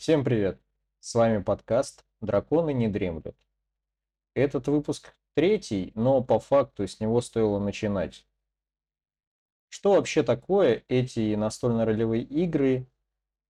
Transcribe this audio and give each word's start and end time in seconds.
Всем 0.00 0.24
привет! 0.24 0.58
С 1.00 1.14
вами 1.14 1.42
подкаст 1.42 2.06
«Драконы 2.22 2.72
не 2.72 2.88
дремлют». 2.88 3.36
Этот 4.32 4.66
выпуск 4.66 5.14
третий, 5.34 5.92
но 5.94 6.24
по 6.24 6.38
факту 6.38 6.88
с 6.88 7.00
него 7.00 7.20
стоило 7.20 7.58
начинать. 7.58 8.24
Что 9.68 9.92
вообще 9.92 10.22
такое 10.22 10.84
эти 10.88 11.34
настольно-ролевые 11.34 12.22
игры, 12.22 12.86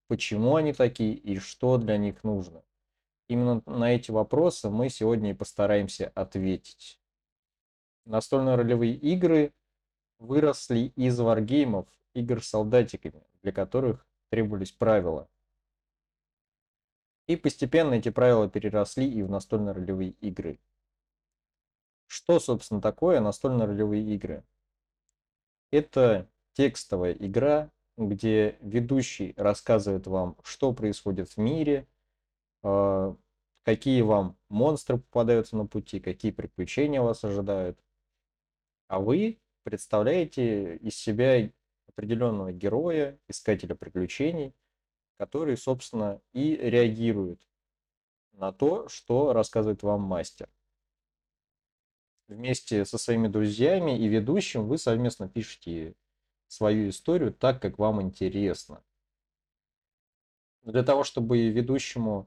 почему 0.08 0.56
они 0.56 0.72
такие 0.72 1.14
и 1.14 1.38
что 1.38 1.78
для 1.78 1.96
них 1.98 2.24
нужно? 2.24 2.64
Именно 3.28 3.62
на 3.66 3.94
эти 3.94 4.10
вопросы 4.10 4.70
мы 4.70 4.88
сегодня 4.88 5.30
и 5.30 5.34
постараемся 5.34 6.10
ответить. 6.16 7.00
Настольно-ролевые 8.06 8.94
игры 8.96 9.54
выросли 10.18 10.92
из 10.96 11.16
варгеймов, 11.20 11.86
игр 12.12 12.42
с 12.42 12.48
солдатиками, 12.48 13.22
для 13.40 13.52
которых 13.52 14.04
требовались 14.30 14.72
правила. 14.72 15.28
И 17.30 17.36
постепенно 17.36 17.94
эти 17.94 18.08
правила 18.08 18.50
переросли 18.50 19.08
и 19.08 19.22
в 19.22 19.30
настольно-ролевые 19.30 20.16
игры. 20.20 20.58
Что, 22.08 22.40
собственно, 22.40 22.80
такое 22.80 23.20
настольно-ролевые 23.20 24.02
игры? 24.16 24.42
Это 25.70 26.28
текстовая 26.54 27.12
игра, 27.12 27.70
где 27.96 28.58
ведущий 28.60 29.32
рассказывает 29.36 30.08
вам, 30.08 30.38
что 30.42 30.72
происходит 30.72 31.28
в 31.28 31.36
мире, 31.36 31.86
а, 32.64 33.14
какие 33.62 34.02
вам 34.02 34.36
монстры 34.48 34.98
попадаются 34.98 35.56
на 35.56 35.66
пути, 35.66 36.00
какие 36.00 36.32
приключения 36.32 37.00
вас 37.00 37.22
ожидают. 37.22 37.78
А 38.88 38.98
вы 38.98 39.38
представляете 39.62 40.78
из 40.78 40.96
себя 40.96 41.48
определенного 41.86 42.50
героя, 42.50 43.20
искателя 43.28 43.76
приключений, 43.76 44.52
который, 45.20 45.58
собственно, 45.58 46.18
и 46.32 46.56
реагирует 46.56 47.46
на 48.32 48.52
то, 48.52 48.88
что 48.88 49.34
рассказывает 49.34 49.82
вам 49.82 50.00
мастер. 50.00 50.48
Вместе 52.26 52.86
со 52.86 52.96
своими 52.96 53.28
друзьями 53.28 53.98
и 53.98 54.08
ведущим 54.08 54.66
вы 54.66 54.78
совместно 54.78 55.28
пишете 55.28 55.94
свою 56.48 56.88
историю 56.88 57.34
так, 57.34 57.60
как 57.60 57.78
вам 57.78 58.00
интересно. 58.00 58.82
Для 60.62 60.82
того, 60.82 61.04
чтобы 61.04 61.50
ведущему 61.50 62.26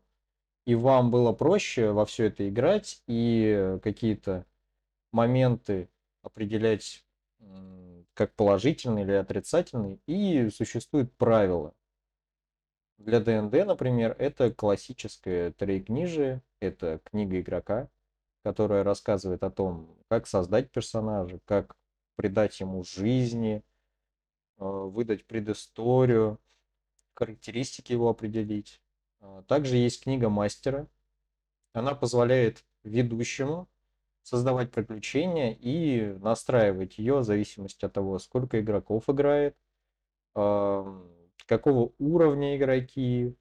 и 0.68 0.76
вам 0.76 1.10
было 1.10 1.34
проще 1.34 1.94
во 1.94 2.06
все 2.06 2.26
это 2.26 2.48
играть 2.48 3.02
и 3.08 3.80
какие-то 3.82 4.46
моменты 5.12 5.90
определять 6.22 7.04
как 8.14 8.36
положительные 8.36 9.04
или 9.04 9.14
отрицательные, 9.14 9.98
и 10.06 10.48
существуют 10.52 11.12
правила. 11.14 11.74
Для 12.98 13.20
ДНД, 13.20 13.66
например, 13.66 14.16
это 14.20 14.54
классическое 14.54 15.52
троекнижие, 15.52 16.42
это 16.60 17.00
книга 17.04 17.40
игрока, 17.42 17.90
которая 18.44 18.84
рассказывает 18.84 19.44
о 19.44 19.52
том, 19.52 19.98
как 20.10 20.28
создать 20.28 20.72
персонажа, 20.72 21.40
как 21.46 21.76
придать 22.16 22.60
ему 22.60 22.84
жизни, 22.84 23.64
э, 24.58 24.64
выдать 24.64 25.26
предысторию, 25.26 26.40
характеристики 27.14 27.92
его 27.92 28.10
определить. 28.10 28.82
А, 29.22 29.44
также 29.44 29.78
есть 29.78 30.04
книга 30.04 30.30
мастера. 30.30 30.88
Она 31.74 31.96
позволяет 31.96 32.64
ведущему 32.84 33.68
создавать 34.22 34.72
приключения 34.72 35.54
и 35.54 36.14
настраивать 36.20 36.98
ее 36.98 37.20
в 37.20 37.24
зависимости 37.24 37.86
от 37.86 37.94
того, 37.94 38.20
сколько 38.20 38.60
игроков 38.60 39.10
играет, 39.10 39.58
какого 41.46 41.94
уровня 42.00 42.58
игроки, 42.58 43.36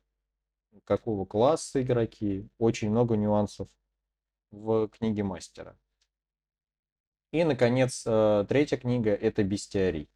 какого 0.84 1.24
класса 1.24 1.82
игроки. 1.82 2.48
Очень 2.58 2.90
много 2.90 3.16
нюансов 3.16 3.68
в 4.50 4.88
книге 4.88 5.22
мастера. 5.22 5.78
И, 7.32 7.44
наконец, 7.44 8.04
э, 8.06 8.44
третья 8.48 8.76
книга– 8.76 9.10
это 9.10 9.42
«Бестиарий». 9.42 10.10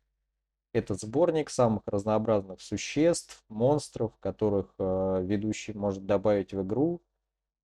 Это 0.75 0.95
сборник 0.95 1.49
самых 1.49 1.83
разнообразных 1.87 2.61
существ, 2.61 3.43
монстров, 3.49 4.15
которых 4.19 4.75
э, 4.79 5.23
ведущий 5.25 5.73
может 5.73 6.05
добавить 6.05 6.53
в 6.53 6.63
игру, 6.63 7.01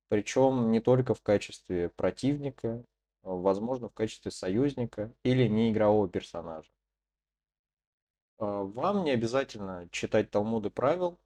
причем 0.08 0.70
не 0.70 0.80
только 0.80 1.12
в 1.14 1.20
качестве 1.20 1.90
противника, 1.90 2.82
возможно, 3.22 3.90
в 3.90 3.94
качестве 3.94 4.30
союзника 4.30 5.12
или 5.24 5.46
неигрового 5.46 6.08
персонажа. 6.08 6.70
А, 8.42 8.64
вам 8.64 9.04
не 9.04 9.12
обязательно 9.12 9.88
читать 9.92 10.32
Талмуды 10.32 10.68
правил, 10.68 11.20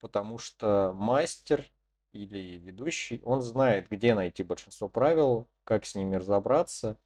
потому 0.00 0.38
что 0.38 0.94
мастер 0.94 1.70
или 2.12 2.56
ведущий, 2.56 3.20
он 3.24 3.42
знает, 3.42 3.90
где 3.90 4.14
найти 4.14 4.42
большинство 4.42 4.88
правил, 4.88 5.46
как 5.64 5.84
с 5.84 5.94
ними 5.94 6.16
разобраться, 6.16 6.96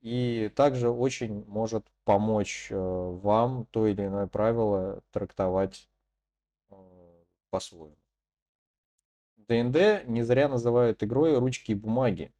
и 0.00 0.50
также 0.56 0.88
очень 0.88 1.44
может 1.44 1.86
помочь 2.04 2.68
э, 2.70 2.76
вам 2.76 3.66
то 3.66 3.86
или 3.86 4.06
иное 4.06 4.26
правило 4.26 5.02
трактовать 5.10 5.90
э, 6.70 7.24
по-своему. 7.50 7.98
ДНД 9.36 10.08
не 10.08 10.22
зря 10.22 10.48
называют 10.48 11.02
игрой 11.02 11.38
ручки 11.38 11.72
и 11.72 11.74
бумаги, 11.74 12.32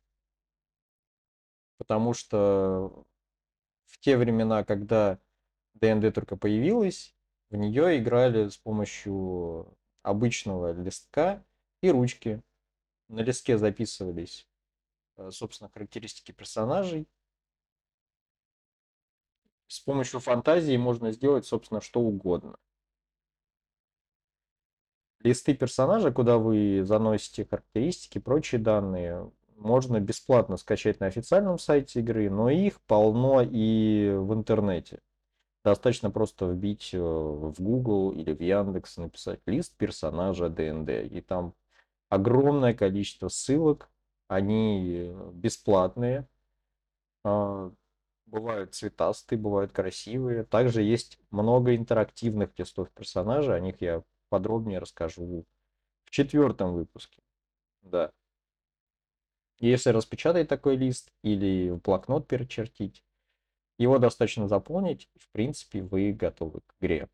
потому 1.77 2.15
что 2.15 3.05
в 3.84 3.99
те 3.99 4.16
времена, 4.16 4.65
когда 4.65 5.19
ДНД 5.80 6.14
только 6.14 6.36
появилась, 6.36 7.14
в 7.50 7.56
нее 7.56 7.98
играли 7.98 8.48
с 8.48 8.56
помощью 8.56 9.76
обычного 10.02 10.72
листка 10.72 11.44
и 11.82 11.91
ручки. 11.91 12.42
На 13.08 13.20
листке 13.20 13.58
записывались, 13.58 14.48
э, 15.16 15.30
собственно, 15.32 15.68
характеристики 15.70 16.32
персонажей. 16.32 17.08
С 19.66 19.80
помощью 19.80 20.20
фантазии 20.20 20.76
можно 20.76 21.12
сделать, 21.12 21.46
собственно, 21.46 21.80
что 21.80 22.00
угодно. 22.00 22.56
Листы 25.20 25.54
персонажа, 25.54 26.12
куда 26.12 26.38
вы 26.38 26.82
заносите 26.84 27.44
характеристики, 27.44 28.18
прочие 28.18 28.60
данные, 28.60 29.30
можно 29.56 30.00
бесплатно 30.00 30.56
скачать 30.56 31.00
на 31.00 31.06
официальном 31.06 31.58
сайте 31.58 32.00
игры, 32.00 32.30
но 32.30 32.48
их 32.48 32.80
полно 32.82 33.42
и 33.42 34.10
в 34.16 34.32
интернете. 34.32 35.00
Достаточно 35.62 36.10
просто 36.10 36.47
вбить 36.47 36.91
э, 36.94 36.98
в 36.98 37.54
Google 37.60 38.12
или 38.12 38.32
в 38.32 38.41
Яндекс, 38.41 38.97
написать 38.97 39.41
лист 39.47 39.76
персонажа 39.76 40.48
ДНД, 40.48 41.12
и 41.12 41.21
там 41.21 41.54
огромное 42.09 42.72
количество 42.72 43.28
ссылок, 43.28 43.91
они 44.28 45.12
бесплатные, 45.32 46.26
а, 47.25 47.72
бывают 48.26 48.75
цветастые, 48.75 49.38
бывают 49.38 49.72
красивые. 49.72 50.44
Также 50.44 50.82
есть 50.82 51.19
много 51.31 51.77
интерактивных 51.77 52.59
листов 52.59 52.91
персонажа, 52.92 53.54
о 53.54 53.60
них 53.60 53.81
я 53.81 54.03
подробнее 54.28 54.78
расскажу 54.78 55.44
в 56.04 56.10
четвертом 56.10 56.75
выпуске. 56.75 57.21
Да. 57.82 58.12
Если 59.59 59.91
распечатать 59.91 60.48
такой 60.48 60.77
лист 60.77 61.12
или 61.22 61.71
блокнот 61.72 62.27
перечертить, 62.27 63.04
его 63.80 63.98
достаточно 63.98 64.46
заполнить, 64.46 65.08
в 65.16 65.30
принципе 65.30 65.82
вы 65.82 66.12
готовы 66.12 66.60
к 66.60 66.74
игре. 66.80 67.08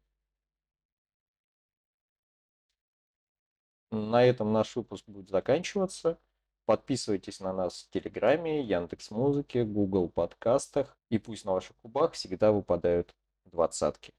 На 3.93 4.25
этом 4.25 4.53
наш 4.53 4.75
выпуск 4.75 5.05
будет 5.07 5.31
заканчиваться. 5.31 6.19
Подписывайтесь 6.65 7.39
на 7.39 7.53
нас 7.53 7.85
в 7.85 7.91
Телеграме, 7.91 8.61
Яндекс 8.63 9.13
Музыке, 9.13 9.65
Google 9.65 10.09
подкастах, 10.09 10.99
и 11.09 11.19
пусть 11.19 11.45
на 11.45 11.53
ваших 11.53 11.77
кубах 11.77 12.15
всегда 12.15 12.51
выпадают 12.51 13.15
двадцатки. 13.45 14.13